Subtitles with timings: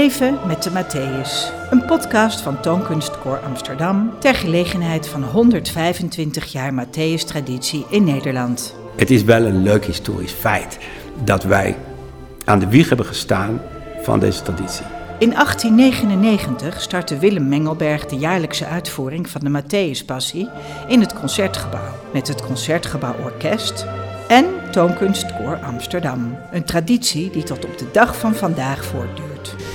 [0.00, 1.52] Leven met de Matthäus.
[1.70, 8.74] Een podcast van Toonkunstkoor Amsterdam ter gelegenheid van 125 jaar Matthäus-traditie in Nederland.
[8.96, 10.78] Het is wel een leuk historisch feit
[11.24, 11.76] dat wij
[12.44, 13.60] aan de wieg hebben gestaan
[14.02, 14.86] van deze traditie.
[15.18, 20.48] In 1899 startte Willem Mengelberg de jaarlijkse uitvoering van de Matthäuspassie
[20.88, 23.86] in het Concertgebouw met het Concertgebouw Orkest
[24.28, 26.36] en Toonkunstkoor Amsterdam.
[26.52, 29.29] Een traditie die tot op de dag van vandaag voortduurt.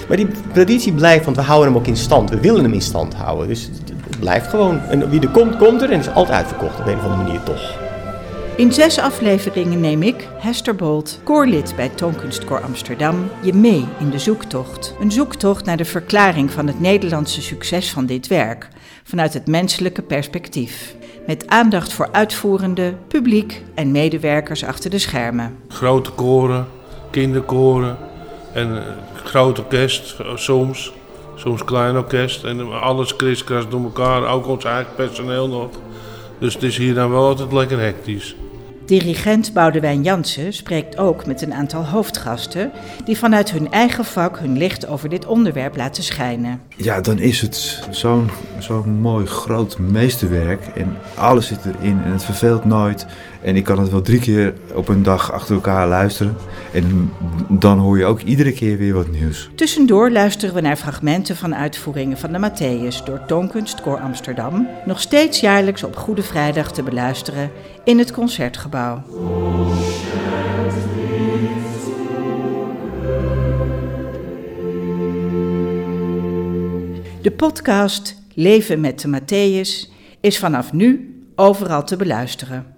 [0.08, 2.30] Maar die traditie blijft, want we houden hem ook in stand.
[2.30, 3.48] We willen hem in stand houden.
[3.48, 4.80] Dus het blijft gewoon.
[4.80, 7.44] En wie er komt, komt er en is altijd uitverkocht op een of andere manier
[7.44, 7.84] toch.
[8.58, 14.20] In zes afleveringen neem ik, Hester Bolt, koorlid bij Toonkunstkoor Amsterdam, je mee in de
[14.20, 14.96] zoektocht.
[14.99, 18.68] Een zoektocht naar de verklaring van het Nederlandse succes van dit werk,
[19.04, 20.96] vanuit het menselijke perspectief.
[21.27, 25.55] Met aandacht voor uitvoerende, publiek en medewerkers achter de schermen.
[25.68, 26.68] Grote koren,
[27.10, 27.98] kinderkoren
[28.56, 28.84] en eh,
[29.24, 30.92] groot orkest eh, soms.
[31.36, 35.70] Soms klein orkest en alles kriskras door elkaar, ook ons eigen personeel nog.
[36.40, 38.36] Dus het is hier dan wel altijd lekker hectisch.
[38.86, 42.72] Dirigent Boudewijn Jansen spreekt ook met een aantal hoofdgasten
[43.05, 46.62] die vanuit hun eigen vak hun licht over dit onderwerp laten schijnen.
[46.76, 52.24] Ja, dan is het zo'n zo'n mooi groot meesterwerk en alles zit erin en het
[52.24, 53.05] verveelt nooit.
[53.42, 56.36] En ik kan het wel drie keer op een dag achter elkaar luisteren
[56.74, 57.12] en
[57.49, 59.49] dan hoor je ook iedere keer weer wat nieuws.
[59.55, 65.40] Tussendoor luisteren we naar fragmenten van uitvoeringen van de Matthäus door Toonkunstkoor Amsterdam, nog steeds
[65.40, 67.52] jaarlijks op Goede Vrijdag te beluisteren
[67.84, 68.75] in het Concertgebouw.
[77.22, 79.91] De podcast Leven met de Matthäus
[80.22, 82.75] is vanaf nu overal te beluisteren.